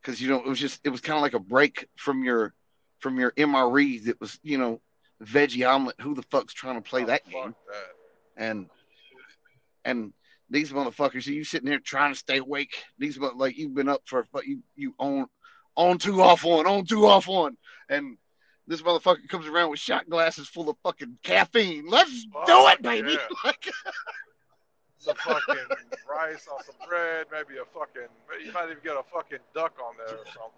because 0.00 0.20
you 0.20 0.28
know 0.28 0.38
it 0.38 0.46
was 0.46 0.58
just 0.60 0.80
it 0.84 0.90
was 0.90 1.00
kind 1.00 1.16
of 1.16 1.22
like 1.22 1.34
a 1.34 1.38
break 1.38 1.86
from 1.96 2.22
your 2.24 2.54
from 3.00 3.18
your 3.18 3.30
MREs. 3.32 4.06
It 4.08 4.20
was 4.20 4.38
you 4.42 4.58
know 4.58 4.80
veggie 5.24 5.68
omelet. 5.68 5.96
Who 6.00 6.14
the 6.14 6.22
fuck's 6.30 6.52
trying 6.54 6.76
to 6.82 6.88
play 6.88 7.02
Oh, 7.02 7.06
that 7.06 7.28
game? 7.28 7.54
that. 7.72 8.42
and 8.44 8.66
and 9.84 10.12
these 10.50 10.72
motherfuckers, 10.72 11.26
you 11.26 11.44
sitting 11.44 11.68
there 11.68 11.78
trying 11.78 12.12
to 12.12 12.18
stay 12.18 12.38
awake. 12.38 12.82
These 12.98 13.18
like 13.18 13.56
you've 13.56 13.74
been 13.74 13.88
up 13.88 14.02
for 14.06 14.26
you 14.44 14.60
you 14.76 14.94
on 14.98 15.26
on 15.76 15.98
two 15.98 16.20
off 16.22 16.44
one 16.44 16.66
on 16.66 16.84
two 16.84 17.06
off 17.06 17.26
one, 17.26 17.56
and 17.88 18.18
This 18.66 18.82
motherfucker 18.82 19.26
comes 19.28 19.46
around 19.46 19.70
with 19.70 19.80
shot 19.80 20.08
glasses 20.10 20.46
full 20.48 20.68
of 20.68 20.76
fucking 20.82 21.18
caffeine. 21.22 21.86
Let's 21.88 22.26
Fuck, 22.32 22.46
do 22.46 22.68
it, 22.68 22.82
baby. 22.82 23.12
yeah. 23.12 23.26
Like, 23.44 23.70
some 24.98 25.16
fucking 25.16 25.66
rice 26.10 26.46
on 26.52 26.62
some 26.64 26.74
bread, 26.88 27.26
maybe 27.30 27.58
a 27.58 27.64
fucking, 27.78 28.08
you 28.44 28.52
might 28.52 28.64
even 28.66 28.78
get 28.82 28.96
a 28.96 29.02
fucking 29.12 29.38
duck 29.54 29.74
on 29.84 29.94
there 29.96 30.16
or 30.16 30.24
something. 30.26 30.50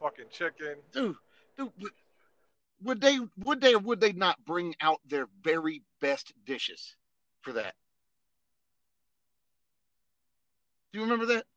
Fucking 0.00 0.24
chicken. 0.30 0.76
dude, 0.92 1.16
dude, 1.56 1.70
would- 2.82 3.00
they, 3.00 3.18
would 3.44 3.60
they, 3.60 3.74
or 3.74 3.78
would 3.78 4.00
they 4.00 4.12
not 4.12 4.44
bring 4.44 4.74
out 4.80 5.00
their 5.06 5.28
very 5.42 5.82
best 6.00 6.32
dishes 6.44 6.96
for 7.42 7.52
that? 7.52 7.74
Do 10.92 10.98
you 10.98 11.04
remember 11.04 11.26
that? 11.26 11.46